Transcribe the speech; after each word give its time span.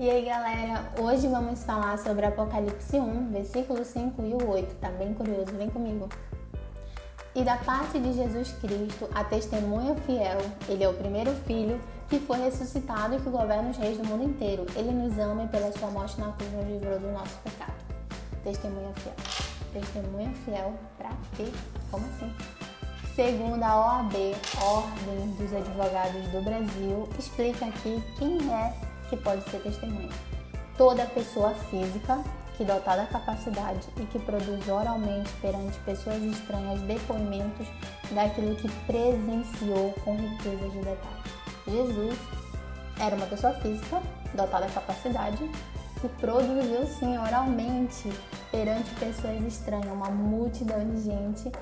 E 0.00 0.08
aí, 0.08 0.26
galera, 0.26 0.92
hoje 0.96 1.26
vamos 1.26 1.64
falar 1.64 1.98
sobre 1.98 2.24
Apocalipse 2.24 3.00
1, 3.00 3.32
versículo 3.32 3.84
5 3.84 4.22
e 4.22 4.32
o 4.32 4.48
8. 4.48 4.76
Tá 4.76 4.90
bem 4.90 5.12
curioso? 5.12 5.50
Vem 5.56 5.68
comigo. 5.68 6.08
E 7.34 7.42
da 7.42 7.56
parte 7.56 7.98
de 7.98 8.12
Jesus 8.12 8.52
Cristo, 8.60 9.08
a 9.12 9.24
testemunha 9.24 9.96
fiel, 10.06 10.38
ele 10.68 10.84
é 10.84 10.88
o 10.88 10.94
primeiro 10.94 11.32
filho 11.46 11.80
que 12.08 12.20
foi 12.20 12.38
ressuscitado 12.38 13.16
e 13.16 13.20
que 13.20 13.28
governa 13.28 13.70
os 13.70 13.76
reis 13.76 13.98
do 13.98 14.04
mundo 14.06 14.22
inteiro. 14.22 14.66
Ele 14.76 14.92
nos 14.92 15.18
ama 15.18 15.42
e 15.42 15.48
pela 15.48 15.72
sua 15.72 15.90
morte 15.90 16.20
na 16.20 16.30
cruz 16.30 16.52
nos 16.52 16.68
livrou 16.68 17.00
do 17.00 17.10
nosso 17.10 17.36
pecado. 17.38 17.74
Testemunha 18.44 18.92
fiel. 18.94 19.14
Testemunha 19.72 20.30
fiel 20.44 20.74
pra 20.96 21.10
quê? 21.36 21.50
Como 21.90 22.06
assim? 22.06 22.32
Segundo 23.16 23.64
a 23.64 23.98
OAB, 23.98 24.14
Ordem 24.62 25.26
dos 25.32 25.52
Advogados 25.52 26.28
do 26.28 26.40
Brasil, 26.44 27.08
explica 27.18 27.66
aqui 27.66 28.00
quem 28.16 28.38
é 28.54 28.72
que 29.08 29.16
pode 29.16 29.42
ser 29.50 29.60
testemunha. 29.60 30.10
Toda 30.76 31.06
pessoa 31.06 31.54
física 31.70 32.22
que 32.56 32.64
dotar 32.64 32.96
da 32.96 33.06
capacidade 33.06 33.88
e 33.96 34.04
que 34.06 34.18
produz 34.18 34.68
oralmente 34.68 35.30
perante 35.40 35.78
pessoas 35.80 36.20
estranhas 36.22 36.80
depoimentos 36.82 37.68
daquilo 38.10 38.56
que 38.56 38.68
presenciou 38.84 39.92
com 40.04 40.16
riqueza 40.16 40.68
de 40.68 40.78
detalhes. 40.78 41.28
Jesus 41.68 42.18
era 43.00 43.14
uma 43.14 43.26
pessoa 43.26 43.54
física 43.54 44.02
dotada 44.34 44.66
da 44.66 44.72
capacidade 44.72 45.48
que 46.00 46.08
produziu 46.20 46.86
sim 46.98 47.16
oralmente 47.16 48.12
perante 48.50 48.90
pessoas 48.96 49.40
estranhas, 49.42 49.92
uma 49.92 50.10
multidão 50.10 50.84
de 50.90 51.02
gente 51.02 51.52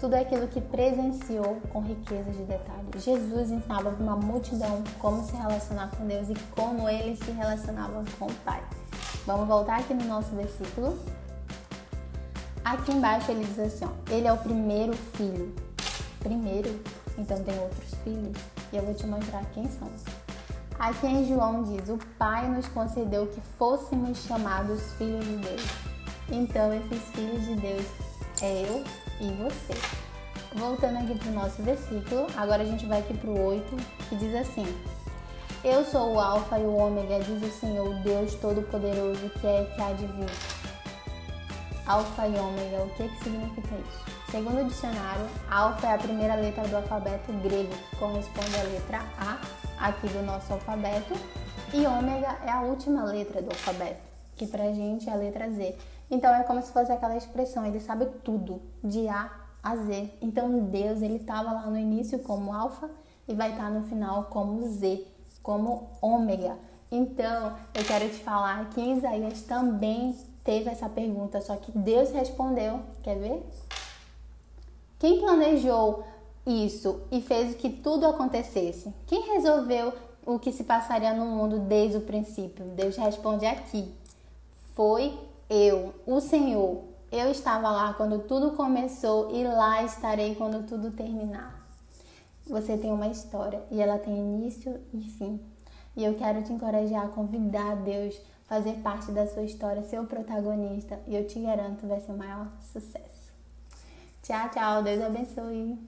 tudo 0.00 0.14
aquilo 0.14 0.48
que 0.48 0.60
presenciou 0.60 1.60
com 1.72 1.80
riqueza 1.80 2.30
de 2.30 2.42
detalhes. 2.44 3.04
Jesus 3.04 3.50
ensinava 3.50 3.90
para 3.90 4.02
uma 4.02 4.16
multidão 4.16 4.82
como 4.98 5.24
se 5.24 5.34
relacionar 5.36 5.90
com 5.96 6.06
Deus 6.06 6.28
e 6.28 6.34
como 6.54 6.88
ele 6.88 7.16
se 7.16 7.30
relacionava 7.30 8.04
com 8.18 8.26
o 8.26 8.34
Pai. 8.44 8.62
Vamos 9.26 9.46
voltar 9.48 9.80
aqui 9.80 9.94
no 9.94 10.04
nosso 10.04 10.34
versículo. 10.34 10.98
Aqui 12.64 12.92
embaixo 12.92 13.30
ele 13.30 13.44
diz 13.44 13.58
assim: 13.58 13.84
ó, 13.84 14.12
Ele 14.12 14.26
é 14.26 14.32
o 14.32 14.38
primeiro 14.38 14.92
filho. 15.14 15.54
Primeiro, 16.20 16.80
então 17.18 17.42
tem 17.42 17.58
outros 17.58 17.94
filhos 18.02 18.36
e 18.72 18.76
eu 18.76 18.82
vou 18.82 18.94
te 18.94 19.06
mostrar 19.06 19.44
quem 19.52 19.68
são. 19.68 19.88
Aqui 20.78 21.06
em 21.06 21.28
João 21.28 21.62
diz: 21.62 21.88
O 21.88 21.98
Pai 22.18 22.48
nos 22.48 22.66
concedeu 22.68 23.26
que 23.26 23.40
fôssemos 23.58 24.18
chamados 24.24 24.92
filhos 24.94 25.24
de 25.24 25.36
Deus. 25.36 25.62
Então, 26.30 26.72
esses 26.72 27.02
filhos 27.10 27.44
de 27.44 27.56
Deus 27.56 27.86
é 28.44 28.66
eu 28.68 28.84
e 29.20 29.32
você. 29.42 29.74
Voltando 30.54 30.98
aqui 30.98 31.18
para 31.18 31.30
o 31.30 31.34
nosso 31.34 31.62
versículo, 31.62 32.26
agora 32.36 32.62
a 32.62 32.66
gente 32.66 32.86
vai 32.86 33.00
aqui 33.00 33.14
para 33.14 33.30
o 33.30 33.46
8, 33.46 33.76
que 34.08 34.16
diz 34.16 34.34
assim: 34.34 34.66
Eu 35.64 35.84
sou 35.84 36.14
o 36.14 36.20
Alfa 36.20 36.58
e 36.58 36.62
o 36.62 36.76
Ômega, 36.76 37.20
diz 37.20 37.42
o 37.42 37.58
Senhor, 37.58 37.94
Deus 38.02 38.34
Todo-Poderoso, 38.36 39.30
que 39.40 39.46
é 39.46 39.64
que 39.74 39.82
há 39.82 39.92
de 39.92 40.06
vir. 40.06 40.30
Alfa 41.86 42.28
e 42.28 42.38
Ômega, 42.38 42.84
o 42.84 42.90
que, 42.90 43.08
que 43.08 43.24
significa 43.24 43.74
isso? 43.74 44.14
Segundo 44.30 44.60
o 44.62 44.64
dicionário, 44.64 45.26
Alfa 45.50 45.86
é 45.86 45.94
a 45.94 45.98
primeira 45.98 46.34
letra 46.34 46.66
do 46.66 46.76
alfabeto 46.76 47.32
grego, 47.42 47.72
que 47.90 47.96
corresponde 47.96 48.56
à 48.56 48.62
letra 48.62 49.02
A 49.18 49.38
aqui 49.78 50.08
do 50.08 50.22
nosso 50.22 50.52
alfabeto, 50.52 51.14
e 51.72 51.86
Ômega 51.86 52.38
é 52.44 52.50
a 52.50 52.60
última 52.60 53.04
letra 53.04 53.42
do 53.42 53.50
alfabeto, 53.50 54.13
que 54.36 54.46
pra 54.46 54.72
gente 54.72 55.08
é 55.08 55.12
a 55.12 55.16
letra 55.16 55.50
Z. 55.50 55.76
Então 56.10 56.34
é 56.34 56.42
como 56.44 56.62
se 56.62 56.72
fosse 56.72 56.92
aquela 56.92 57.16
expressão, 57.16 57.64
ele 57.64 57.80
sabe 57.80 58.06
tudo, 58.22 58.60
de 58.82 59.08
A 59.08 59.30
a 59.62 59.76
Z. 59.76 60.10
Então 60.20 60.60
Deus, 60.64 61.02
ele 61.02 61.16
estava 61.16 61.52
lá 61.52 61.66
no 61.66 61.78
início 61.78 62.18
como 62.18 62.52
alfa 62.52 62.90
e 63.26 63.34
vai 63.34 63.50
estar 63.50 63.64
tá 63.64 63.70
no 63.70 63.84
final 63.84 64.24
como 64.24 64.68
Z, 64.68 65.06
como 65.42 65.88
ômega. 66.00 66.56
Então, 66.90 67.56
eu 67.74 67.84
quero 67.84 68.08
te 68.08 68.18
falar 68.18 68.70
que 68.70 68.80
Isaías 68.80 69.42
também 69.42 70.14
teve 70.44 70.70
essa 70.70 70.88
pergunta, 70.88 71.40
só 71.40 71.56
que 71.56 71.72
Deus 71.72 72.12
respondeu. 72.12 72.80
Quer 73.02 73.18
ver? 73.18 73.42
Quem 74.98 75.20
planejou 75.20 76.04
isso 76.46 77.00
e 77.10 77.20
fez 77.20 77.56
que 77.56 77.70
tudo 77.70 78.06
acontecesse? 78.06 78.94
Quem 79.06 79.34
resolveu 79.34 79.92
o 80.24 80.38
que 80.38 80.52
se 80.52 80.64
passaria 80.64 81.12
no 81.14 81.26
mundo 81.26 81.58
desde 81.58 81.96
o 81.96 82.02
princípio? 82.02 82.64
Deus 82.66 82.96
responde 82.96 83.44
aqui. 83.44 83.92
Foi 84.74 85.16
eu, 85.48 85.94
o 86.04 86.20
Senhor, 86.20 86.82
eu 87.12 87.30
estava 87.30 87.70
lá 87.70 87.94
quando 87.94 88.18
tudo 88.26 88.56
começou 88.56 89.30
e 89.32 89.44
lá 89.44 89.84
estarei 89.84 90.34
quando 90.34 90.66
tudo 90.66 90.90
terminar. 90.90 91.64
Você 92.46 92.76
tem 92.76 92.90
uma 92.90 93.06
história 93.06 93.62
e 93.70 93.80
ela 93.80 93.98
tem 93.98 94.16
início 94.16 94.80
e 94.92 95.00
fim. 95.00 95.40
E 95.96 96.04
eu 96.04 96.14
quero 96.14 96.42
te 96.42 96.52
encorajar 96.52 97.04
a 97.04 97.08
convidar 97.08 97.76
Deus 97.76 98.20
a 98.46 98.54
fazer 98.56 98.80
parte 98.80 99.12
da 99.12 99.28
sua 99.28 99.44
história, 99.44 99.82
ser 99.84 100.00
o 100.00 100.06
protagonista, 100.06 100.98
e 101.06 101.14
eu 101.14 101.24
te 101.26 101.38
garanto 101.38 101.86
vai 101.86 102.00
ser 102.00 102.10
o 102.10 102.18
maior 102.18 102.48
sucesso. 102.72 103.32
Tchau, 104.22 104.48
tchau, 104.50 104.82
Deus 104.82 105.00
abençoe. 105.00 105.78